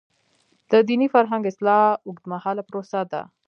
[0.71, 3.21] د دیني فرهنګ اصلاح اوږدمهاله پروسه ده.